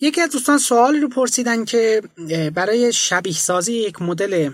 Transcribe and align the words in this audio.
یکی 0.00 0.20
از 0.20 0.30
دوستان 0.30 0.58
سوالی 0.58 1.00
رو 1.00 1.08
پرسیدن 1.08 1.64
که 1.64 2.02
برای 2.54 2.92
شبیه 2.92 3.32
سازی 3.32 3.72
یک 3.72 4.02
مدل 4.02 4.50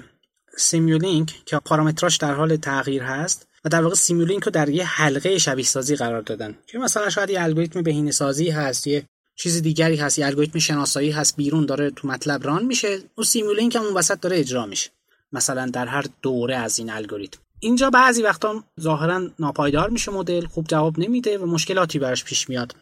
Simulink 0.57 1.43
که 1.47 1.59
پارامتراش 1.59 2.17
در 2.17 2.35
حال 2.35 2.57
تغییر 2.57 3.03
هست 3.03 3.49
و 3.65 3.69
در 3.69 3.83
واقع 3.83 3.95
Simulink 3.95 4.45
رو 4.45 4.53
در 4.53 4.69
یه 4.69 4.85
حلقه 4.85 5.39
شبیه 5.39 5.65
سازی 5.65 5.97
قرار 5.97 6.23
دادن. 6.23 6.59
که 6.67 6.79
مثلا 6.79 7.11
شاید 7.11 7.31
یه 7.31 7.43
الگوریتم 7.43 7.83
بهینه 7.83 8.11
سازی 8.11 8.51
هست 8.51 8.87
یه 8.87 9.07
چیز 9.37 9.63
دیگری 9.63 9.97
هست 9.97 10.19
یه 10.19 10.27
الگوریتم 10.27 10.59
شناسایی 10.59 11.11
هست 11.11 11.37
بیرون 11.37 11.67
داره 11.67 11.91
تو 11.91 12.09
MATLAB 12.09 12.45
run 12.45 12.65
میشه 12.65 12.99
اون 13.15 13.25
Simulink 13.25 13.77
هم 13.77 13.83
اون 13.83 13.95
وسط 13.95 14.21
داره 14.21 14.39
اجرا 14.39 14.67
میشه. 14.67 14.91
مثلا 15.33 15.67
در 15.67 15.87
هر 15.87 16.05
دوره 16.23 16.57
از 16.57 16.79
این 16.79 16.91
الگوریتم. 16.91 17.39
اینجا 17.61 17.91
بعضی 17.91 18.23
وقتا 18.23 18.65
ظاهرا 18.81 19.31
ناپایدار 19.39 19.91
میشه 19.91 20.13
مدل 20.13 20.47
خوب 20.47 20.67
جواب 20.67 20.99
نمیده 20.99 21.39
و 21.39 21.47
مشکلاتی 21.47 21.99
براش 21.99 22.25
پیش 22.25 22.49
میاد. 22.49 22.77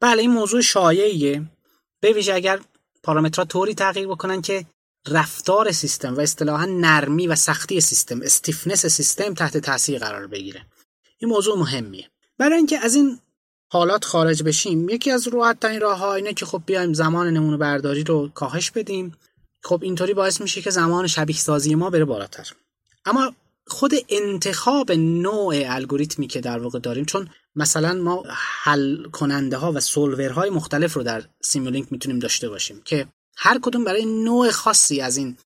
بله 0.00 0.22
این 0.22 0.30
موضوع 0.30 0.60
شایعیه. 0.60 1.42
به 2.00 2.12
ویژه 2.12 2.34
اگر 2.34 2.60
پارامترها 3.02 3.44
طوری 3.44 3.74
تغییر 3.74 4.08
بکنن 4.08 4.42
که 4.42 4.66
رفتار 5.08 5.72
سیستم 5.72 6.16
و 6.16 6.20
اصطلاحا 6.20 6.64
نرمی 6.64 7.26
و 7.26 7.34
سختی 7.34 7.80
سیستم 7.80 8.22
استیفنس 8.22 8.86
سیستم 8.86 9.34
تحت 9.34 9.56
تاثیر 9.56 9.98
قرار 9.98 10.26
بگیره. 10.26 10.66
این 11.18 11.30
موضوع 11.30 11.58
مهمیه. 11.58 12.10
برای 12.38 12.56
اینکه 12.56 12.78
از 12.78 12.94
این 12.94 13.18
حالات 13.72 14.04
خارج 14.04 14.42
بشیم 14.42 14.88
یکی 14.88 15.10
از 15.10 15.28
راحت 15.28 15.60
ترین 15.60 15.80
راه 15.80 15.98
ها 15.98 16.14
اینه 16.14 16.34
که 16.34 16.46
خب 16.46 16.62
بیایم 16.66 16.92
زمان 16.92 17.30
نمونه 17.30 17.56
برداری 17.56 18.04
رو 18.04 18.28
کاهش 18.28 18.70
بدیم. 18.70 19.14
خب 19.62 19.80
اینطوری 19.82 20.14
باعث 20.14 20.40
میشه 20.40 20.62
که 20.62 20.70
زمان 20.70 21.06
شبیه 21.06 21.36
سازی 21.36 21.74
ما 21.74 21.90
بره 21.90 22.04
بالاتر. 22.04 22.52
اما 23.04 23.32
خود 23.66 23.92
انتخاب 24.08 24.92
نوع 24.92 25.54
الگوریتمی 25.66 26.26
که 26.26 26.40
در 26.40 26.58
واقع 26.58 26.78
داریم 26.78 27.04
چون 27.04 27.28
مثلا 27.56 27.92
ما 27.92 28.24
حل 28.62 29.04
کننده 29.04 29.56
ها 29.56 29.72
و 29.72 29.80
solver 29.80 30.30
های 30.30 30.50
مختلف 30.50 30.94
رو 30.94 31.02
در 31.02 31.24
Simulink 31.42 31.86
می‌تونیم 31.90 32.18
داشته 32.18 32.48
باشیم 32.48 32.82
که 32.84 33.06
هر 33.36 33.58
کدوم 33.62 33.84
برای 33.84 34.04
نوع 34.04 34.50
خاصی 34.50 35.00
از 35.00 35.16
این 35.16 35.36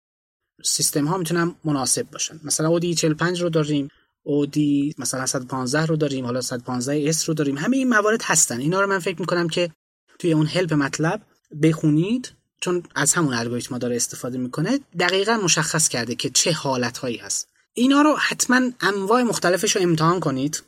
سیستم 0.64 1.06
ها 1.06 1.18
می‌تونن 1.18 1.54
مناسب 1.64 2.10
باشن. 2.10 2.40
مثلا 2.44 2.68
ODE 2.68 2.94
45 2.94 3.42
رو 3.42 3.50
داریم 3.50 3.88
ODE 4.22 4.94
مثلا 4.98 5.26
115 5.26 5.86
رو 5.86 5.96
داریم 5.96 6.24
حالا 6.24 6.40
115 6.40 7.08
s 7.08 7.28
رو 7.28 7.34
داریم 7.34 7.58
همه 7.58 7.76
این 7.76 7.88
موارد 7.88 8.22
هستن. 8.22 8.60
اینا 8.60 8.80
رو 8.80 8.86
من 8.86 8.98
فکر 8.98 9.20
می‌کنم 9.20 9.48
که 9.48 9.70
توی 10.18 10.32
اون 10.32 10.46
help 10.46 10.74
MATLAB 10.74 11.22
بخونید 11.62 12.32
چون 12.60 12.82
از 12.94 13.14
همون 13.14 13.34
الگوریتم 13.34 13.78
داره 13.78 13.96
استفاده 13.96 14.38
می‌کنه 14.38 14.80
دقیقا 14.98 15.40
مشخص 15.44 15.88
کرده 15.88 16.14
که 16.14 16.30
چه 16.30 16.52
حالت 16.52 16.98
هایی 16.98 17.16
هست. 17.16 17.49
اینا 17.74 18.02
رو 18.02 18.16
حتما 18.16 18.70
انواع 18.80 19.22
مختلفش 19.22 19.76
رو 19.76 19.82
امتحان 19.82 20.20
کنید. 20.20 20.62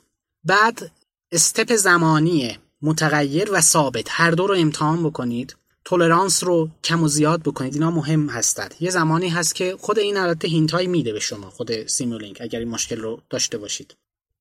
بعد 0.45 0.91
step 1.33 1.77
زمانی 1.77 2.58
متغیر 2.83 3.48
و 3.53 3.61
ثابت. 3.61 4.06
هر 4.08 4.31
دو 4.31 4.47
رو 4.47 4.55
امتحان 4.58 5.03
بکنید. 5.03 5.56
تولرانس 5.84 6.45
رو 6.45 6.69
کم 6.84 7.03
و 7.03 7.08
زیاد 7.08 7.41
بکنید. 7.42 7.75
اینا 7.75 7.91
مهم 7.91 8.28
هستند 8.28 8.75
یه 8.80 8.91
زمانی 8.91 9.28
هست 9.28 9.55
که 9.55 9.77
خود 9.80 9.98
این 9.98 10.17
البته 10.17 10.48
hint 10.48 10.71
های 10.70 10.86
میده 10.86 11.12
به 11.12 11.20
شما 11.20 11.50
خود 11.50 11.86
Simulink 11.87 12.39
اگر 12.41 12.58
این 12.58 12.69
مشکل 12.69 13.00
رو 13.00 13.20
داشته 13.30 13.58
باشید. 13.58 13.95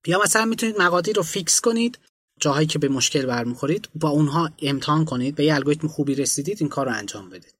یا 0.07 0.21
مثلا 0.23 0.45
می‌تونید 0.45 0.81
مقادیر 0.81 1.15
رو 1.15 1.23
fix 1.23 1.61
کنید 1.61 1.99
جاهایی 2.39 2.67
که 2.67 2.79
به 2.79 2.89
مشکل 2.89 3.25
برمیخورید 3.25 3.89
با 3.95 4.09
اونها 4.09 4.49
امتحان 4.61 5.05
کنید 5.05 5.35
به 5.35 5.45
یه 5.45 5.55
الگوریتم 5.55 5.87
خوبی 5.87 6.15
رسیدید 6.15 6.57
این 6.59 6.69
کار 6.69 6.85
رو 6.85 6.93
انجام 6.93 7.29
بدید. 7.29 7.53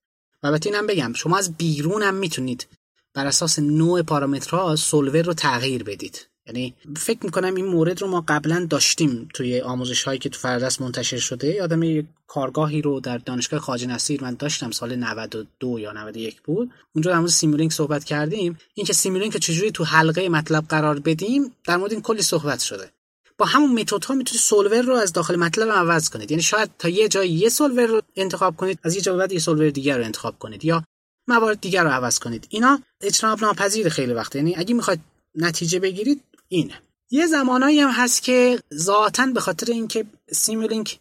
البته 0.43 0.69
اینم 0.69 0.87
بگم 0.87 1.13
شما 1.13 1.37
از 1.37 1.53
بیرون 1.57 2.03
هم 2.03 2.13
می‌تونید 2.13 2.67
بر 3.13 3.25
اساس 3.25 3.59
نوع 3.59 4.01
پارامترها 4.01 4.75
solver 4.75 5.21
رو 5.21 5.33
تغییر 5.33 5.83
بدید. 5.83 6.27
یعنی 6.47 6.75
فکر 6.97 7.19
می‌کنم 7.25 7.55
این 7.55 7.65
مورد 7.65 8.01
رو 8.01 8.07
ما 8.07 8.23
قبلا 8.27 8.67
داشتیم 8.69 9.29
توی 9.33 9.61
آموزش 9.61 10.03
هایی 10.03 10.19
که 10.19 10.29
تو 10.29 10.39
فرادرس 10.39 10.81
منتشر 10.81 11.17
شده. 11.17 11.47
یادم 11.47 11.83
یه 11.83 12.05
کارگاهی 12.27 12.81
رو 12.81 12.99
در 12.99 13.17
دانشگاه 13.17 13.59
خواجه 13.59 13.87
نصیر 13.87 14.23
من 14.23 14.33
داشتم 14.33 14.71
سال 14.71 14.95
92 14.95 15.79
یا 15.79 15.91
91 15.91 16.41
بود. 16.41 16.71
اونجا 16.95 17.11
در 17.11 17.19
مورد 17.19 17.31
Simulink 17.31 17.71
صحبت 17.71 18.03
کردیم. 18.03 18.57
اینکه 18.73 18.93
Simulink 18.93 19.37
چجوری 19.37 19.71
تو 19.71 19.83
حلقه 19.83 20.29
MATLAB 20.29 20.65
قرار 20.69 20.99
بدیم 20.99 21.55
در 21.65 21.77
مورد 21.77 21.91
این 21.91 22.01
کلی 22.01 22.21
صحبت 22.21 22.59
شده. 22.59 22.91
با 23.37 23.45
همون 23.45 23.79
متد 23.79 24.05
ها 24.05 24.15
می‌تونید 24.15 24.41
solver 24.41 24.81
رو 24.81 24.95
از 24.95 25.13
داخل 25.13 25.35
MATLAB 25.35 25.69
عوض 25.69 26.09
کنید. 26.09 26.31
یعنی 26.31 26.43
شاید 26.43 26.69
تا 26.79 26.89
یه 26.89 27.07
جای 27.07 27.29
یه 27.29 27.49
solver 27.49 27.85
رو 27.85 28.01
انتخاب 28.15 28.55
کنید 28.55 28.79
از 28.83 28.95
یه 28.95 29.01
جای 29.01 29.17
بعد 29.17 29.31
یه 29.31 29.39
solver 29.39 29.69
دیگر 29.69 29.97
رو 29.97 30.03
انتخاب 30.03 30.39
کنید. 30.39 30.65
یا 30.65 30.83
موارد 31.31 31.61
دیگر 31.61 31.83
رو 31.83 31.89
عوض 31.89 32.19
کنید. 32.19 32.47
اینا 32.49 32.79
اجتناب 33.01 33.41
ناپذیر 33.41 33.89
خیلی 33.89 34.13
وقت 34.13 34.35
یعنی 34.35 34.55
اگه 34.55 34.73
می‌خواید 34.73 34.99
نتیجه 35.35 35.79
بگیرید 35.79 36.21
اینه. 36.47 36.81
یه 37.11 37.27
زمانایی 37.27 37.79
هم 37.79 37.89
هست 37.89 38.23
که 38.23 38.59
ذاتا 38.73 39.25
به 39.25 39.39
خاطر 39.39 39.71
اینکه 39.71 40.05
Simulink 40.31 40.99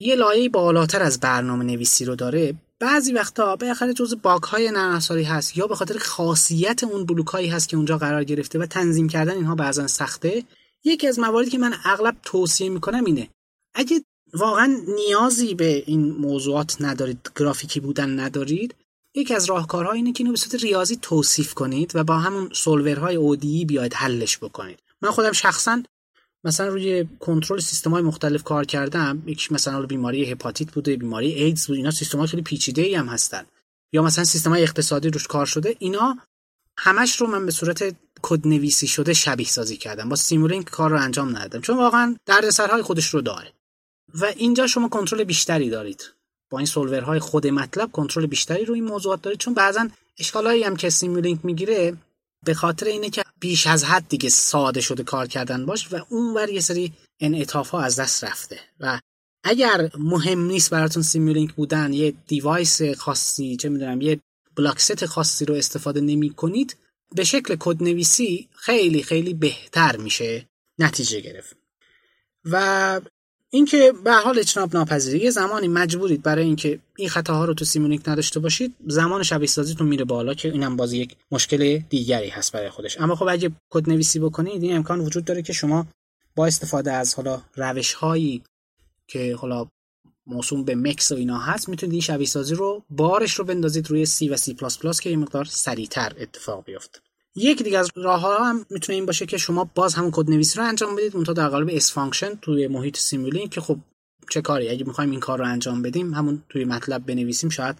یه 0.00 0.14
لایه 0.14 0.48
بالاتر 0.48 1.02
از 1.02 1.20
برنامه 1.20 1.64
نویسی 1.64 2.04
رو 2.04 2.16
داره 2.16 2.54
بعضی 2.80 3.12
وقتا 3.12 3.56
به 3.56 3.74
خاطر 3.74 4.04
باگ 4.22 4.42
های 4.42 4.70
نرم 4.70 5.00
هست 5.10 5.56
یا 5.56 5.66
به 5.66 5.74
خاطر 5.74 5.98
خاصیت 5.98 6.84
اون 6.84 7.06
بلوک 7.06 7.26
هایی 7.26 7.48
هست 7.48 7.68
که 7.68 7.76
اونجا 7.76 7.98
قرار 7.98 8.24
گرفته 8.24 8.58
و 8.58 8.66
تنظیم 8.66 9.08
کردن 9.08 9.34
اینها 9.34 9.54
بعضا 9.54 9.86
سخته. 9.86 10.44
یکی 10.84 11.06
از 11.06 11.18
مواردی 11.18 11.50
که 11.50 11.58
من 11.58 11.74
اغلب 11.84 12.16
توصیه 12.22 12.68
می‌کنم 12.68 13.04
اینه 13.04 13.28
اگه 13.74 14.04
واقعا 14.34 14.76
نیازی 14.96 15.54
به 15.54 15.82
این 15.86 16.10
موضوعات 16.10 16.76
ندارید 16.80 17.30
گرافیکی 17.36 17.80
بودن 17.80 18.20
ندارید 18.20 18.74
یکی 19.14 19.34
از 19.34 19.44
راهکارها 19.44 19.92
اینه 19.92 20.12
که 20.12 20.20
اینو 20.20 20.30
به 20.32 20.38
صورت 20.38 20.62
ریاضی 20.64 20.96
توصیف 20.96 21.54
کنید 21.54 21.96
و 21.96 22.04
با 22.04 22.18
همون 22.18 22.50
سولورهای 22.52 23.16
اودی 23.16 23.64
بیاید 23.64 23.94
حلش 23.94 24.38
بکنید. 24.38 24.78
من 25.02 25.10
خودم 25.10 25.32
شخصا 25.32 25.82
مثلا 26.44 26.66
روی 26.66 27.08
کنترل 27.20 27.60
سیستم 27.60 27.90
های 27.90 28.02
مختلف 28.02 28.42
کار 28.42 28.64
کردم. 28.64 29.22
یکی 29.26 29.54
مثلا 29.54 29.86
بیماری 29.86 30.30
هپاتیت 30.30 30.72
بوده 30.72 30.96
بیماری 30.96 31.32
ایدز 31.32 31.66
بود 31.66 31.76
اینا 31.76 31.90
سیستم 31.90 32.18
های 32.18 32.26
خیلی 32.26 32.42
پیچیده 32.42 32.82
ای 32.82 32.94
هم 32.94 33.06
هستن. 33.06 33.46
یا 33.92 34.02
مثلا 34.02 34.24
سیستم 34.24 34.50
های 34.50 34.62
اقتصادی 34.62 35.10
روش 35.10 35.26
کار 35.26 35.46
شده 35.46 35.76
اینا 35.78 36.18
همش 36.78 37.16
رو 37.20 37.26
من 37.26 37.46
به 37.46 37.52
صورت 37.52 37.96
کد 38.22 38.46
نویسی 38.48 38.86
شده 38.86 39.14
شبیه 39.14 39.46
سازی 39.46 39.76
کردم. 39.76 40.08
با 40.08 40.16
Simulink 40.16 40.70
کار 40.70 40.90
رو 40.90 41.00
انجام 41.00 41.36
ندادم. 41.36 41.60
چون 41.60 41.76
واقعا 41.76 42.16
دردسرهای 42.26 42.82
خودش 42.82 43.06
رو 43.06 43.20
داره. 43.20 43.52
و 44.14 44.24
اینجا 44.24 44.66
شما 44.66 44.88
کنترل 44.88 45.24
بیشتری 45.24 45.70
دارید. 45.70 46.19
با 46.50 46.58
این 46.58 46.66
solver 46.66 47.05
های 47.05 47.18
خود 47.18 47.46
MATLAB 47.46 47.92
کنترل 47.92 48.26
بیشتری 48.26 48.64
روی 48.64 48.80
این 48.80 48.88
موضوعات 48.88 49.22
دارید 49.22 49.40
چون 49.40 49.54
بعضا 49.54 49.88
اشکالایی 50.18 50.62
هم 50.62 50.76
که 50.76 50.90
Simulink 50.90 51.40
می‌گیره 51.44 51.96
به 52.44 52.54
خاطر 52.54 52.86
اینه 52.86 53.10
که 53.10 53.22
بیش 53.40 53.66
از 53.66 53.84
حد 53.84 54.08
دیگه 54.08 54.28
ساده 54.28 54.80
شده 54.80 55.02
کار 55.02 55.26
کردن 55.26 55.66
باش 55.66 55.92
و 55.92 56.06
اونور 56.08 56.48
یه 56.48 56.60
سری 56.60 56.92
انعطاف 57.20 57.70
ها 57.70 57.80
از 57.80 58.00
دست 58.00 58.24
رفته. 58.24 58.60
و 58.80 59.00
اگر 59.44 59.90
مهم 59.98 60.40
نیست 60.40 60.70
براتون 60.70 61.02
Simulink 61.02 61.52
بودن 61.52 61.92
یه 61.92 62.10
device 62.26 62.82
خاصی 62.82 63.56
چه 63.56 63.68
می‌دونم 63.68 64.00
یه 64.00 64.20
blockset 64.56 65.06
خاصی 65.06 65.44
رو 65.44 65.54
استفاده 65.54 66.00
نمی 66.00 66.30
کنید 66.30 66.76
به 67.14 67.24
شکل 67.24 67.56
کد 67.60 67.82
نویسی 67.82 68.48
خیلی 68.54 69.02
خیلی 69.02 69.34
بهتر 69.34 69.96
میشه 69.96 70.48
نتیجه 70.78 71.20
گرفت. 71.20 71.56
و 72.44 73.00
اینکه 73.52 73.92
به 74.04 74.12
حال 74.12 74.38
اجتناب 74.38 74.76
ناپذیری 74.76 75.18
یه 75.18 75.30
زمانی 75.30 75.68
مجبورید 75.68 76.22
برای 76.22 76.44
اینکه 76.44 76.78
این 76.96 77.08
خطاها 77.08 77.44
رو 77.44 77.54
تو 77.54 77.64
Simulink 77.64 78.08
نداشته 78.08 78.40
باشید 78.40 78.74
زمان 78.86 79.22
شبیه 79.22 79.48
سازیتون 79.48 79.86
میره 79.86 80.04
بالا 80.04 80.34
که 80.34 80.52
اینم 80.52 80.76
باز 80.76 80.98
یک 80.98 81.16
مشکل 81.30 81.78
دیگری 81.78 82.28
هست 82.28 82.52
برای 82.52 82.70
خودش. 82.70 83.00
اما 83.00 83.14
خب 83.14 83.28
اگه 83.28 83.50
کد 83.70 83.90
نویسی 83.90 84.18
بکنید 84.18 84.62
این 84.62 84.76
امکان 84.76 85.00
وجود 85.00 85.24
داره 85.24 85.42
که 85.42 85.52
شما 85.52 85.86
با 86.34 86.46
استفاده 86.46 86.92
از 86.92 87.14
حالا 87.14 87.42
روش 87.56 87.92
هایی 87.92 88.42
که 89.08 89.36
حالا 89.36 89.66
موسوم 90.26 90.64
به 90.64 90.74
MEX 90.74 91.12
و 91.12 91.14
اینا 91.14 91.38
هست 91.38 91.68
می‌تونید 91.68 91.92
این 91.92 92.02
شبیه 92.02 92.26
سازی 92.26 92.54
رو 92.54 92.82
بارش 92.90 93.34
رو 93.34 93.44
بندازید 93.44 93.90
روی 93.90 94.06
C 94.06 94.30
و 94.30 94.36
C++ 94.36 95.00
که 95.00 95.10
این 95.10 95.18
مقدار 95.18 95.44
سریعتر 95.44 96.12
اتفاق 96.18 96.64
بیفته. 96.64 97.00
یک 97.36 97.62
دیگه 97.62 97.78
از 97.78 97.90
راه 97.94 98.20
ها 98.20 98.44
هم 98.44 98.66
می‌تونه 98.70 98.96
این 98.96 99.06
باشه 99.06 99.26
که 99.26 99.38
شما 99.38 99.70
باز 99.74 99.94
همون 99.94 100.10
کد 100.10 100.30
نویسی 100.30 100.58
رو 100.58 100.64
انجام 100.64 100.96
بدید 100.96 101.16
منتها 101.16 101.32
در 101.32 101.48
قالب 101.48 101.68
S-Function 101.72 102.34
توی 102.34 102.68
محیط 102.68 102.96
Simulink 102.96 103.48
که 103.48 103.60
خب 103.60 103.78
چه 104.30 104.40
کاری؟ 104.40 104.68
اگه 104.68 104.84
می‌خوایم 104.84 105.10
این 105.10 105.20
کار 105.20 105.38
رو 105.38 105.44
انجام 105.44 105.82
بدیم 105.82 106.14
همون 106.14 106.42
توی 106.48 106.64
MATLAB 106.64 107.06
بنویسیم 107.06 107.50
شاید 107.50 107.76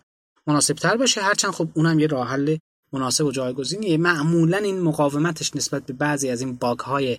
مناسب 0.46 0.74
تر 0.74 0.96
باشه. 0.96 1.20
هرچند 1.20 1.50
خب 1.50 1.68
اونم 1.74 1.98
یه 1.98 2.06
راه 2.06 2.28
حل 2.28 2.56
مناسب 2.92 3.24
و 3.24 3.32
جایگزینیه. 3.32 3.96
معمولا 3.96 4.56
این 4.56 4.80
مقاومتش 4.80 5.56
نسبت 5.56 5.86
به 5.86 5.92
بعضی 5.92 6.30
از 6.30 6.40
این 6.40 6.56
bug 6.56 6.78
های 6.78 7.18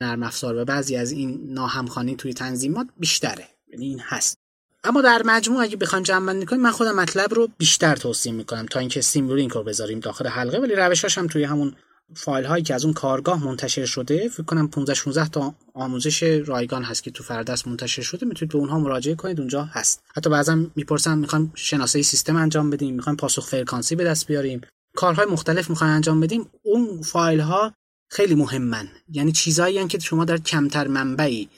نرم 0.00 0.22
افزار 0.22 0.56
و 0.56 0.64
بعضی 0.64 0.96
از 0.96 1.12
این 1.12 1.52
ناهمخوانی 1.52 2.16
توی 2.16 2.34
تنظیمات 2.34 2.86
بیشتره. 2.96 3.48
یعنی 3.66 3.86
این 3.86 4.00
هست. 4.00 4.41
اما 4.84 5.02
در 5.02 5.22
مجموع 5.24 5.62
اگه 5.62 5.76
بخوایم 5.76 6.02
جمع 6.02 6.26
بندی 6.26 6.46
کنیم 6.46 6.62
من 6.62 6.70
خودم 6.70 6.94
MATLAB 6.94 7.34
رو 7.34 7.48
بیشتر 7.58 7.96
توصیه 7.96 8.32
می‌کنم 8.32 8.66
تا 8.66 8.80
اینکه 8.80 9.00
Simulink 9.00 9.52
رو 9.52 9.62
بذاریم 9.62 10.00
داخل 10.00 10.26
حلقه 10.26 10.58
ولی 10.58 10.74
روشاش 10.74 11.18
هم 11.18 11.26
توی 11.26 11.44
همون 11.44 11.76
فایل 12.16 12.44
هایی 12.44 12.64
که 12.64 12.74
از 12.74 12.84
اون 12.84 12.94
کارگاه 12.94 13.44
منتشر 13.44 13.86
شده 13.86 14.28
فکر 14.28 14.42
کنم 14.42 14.68
15 14.68 14.94
16 14.94 15.28
تا 15.28 15.54
آموزش 15.74 16.22
رایگان 16.22 16.82
هست 16.82 17.02
که 17.02 17.10
تو 17.10 17.24
فرادرس 17.24 17.68
منتشر 17.68 18.02
شده 18.02 18.26
می‌تونید 18.26 18.52
به 18.52 18.58
اونها 18.58 18.78
مراجعه 18.78 19.14
کنید 19.14 19.40
اونجا 19.40 19.64
هست. 19.64 20.02
حتی 20.16 20.30
بعضا 20.30 20.54
می‌پرسن 20.76 21.18
می‌خوایم 21.18 21.52
شناسایی 21.54 22.04
سیستم 22.04 22.36
انجام 22.36 22.70
بدیم 22.70 22.94
می‌خوایم 22.94 23.16
پاسخ 23.16 23.46
فرکانسی 23.46 23.96
به 23.96 24.04
دست 24.04 24.26
بیاریم. 24.26 24.60
کارهای 24.96 25.26
مختلف 25.26 25.70
می‌خوایم 25.70 25.92
انجام 25.92 26.20
بدیم. 26.20 26.50
اون 26.62 27.02
فایل 27.02 27.40
ها 27.40 27.74
خیلی 28.10 28.34
مهمن. 28.34 28.88
یعنی 29.08 29.32
چیزایی 29.32 29.86
که 29.86 29.98
شما 29.98 30.24
در 30.24 30.38
کمتر 30.38 30.88
منبعی 30.88 31.48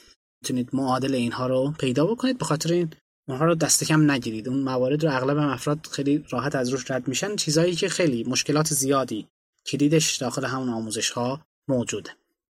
می‌تونید 0.42 0.68
معادل 0.72 1.14
اینها 1.14 1.46
رو 1.46 1.74
پیدا 1.78 2.06
بکنید. 2.06 2.38
به 2.38 2.44
خاطر 2.44 2.72
این 2.72 2.90
اونها 3.28 3.44
رو 3.44 3.54
دست 3.54 3.84
کم 3.84 4.10
نگیرید. 4.10 4.48
اون 4.48 4.62
موارد 4.62 5.04
رو 5.04 5.16
اغلب 5.16 5.38
افراد 5.38 5.86
خیلی 5.90 6.24
راحت 6.30 6.54
از 6.54 6.68
روش 6.68 6.90
رد 6.90 7.08
میشن. 7.08 7.36
چیزایی 7.36 7.74
که 7.74 7.88
خیلی 7.88 8.24
مشکلات 8.24 8.74
زیادی 8.74 9.28
کلیدش 9.66 10.16
داخل 10.16 10.44
همون 10.44 10.68
آموزش 10.68 11.10
ها 11.10 11.40
موجوده. 11.68 12.10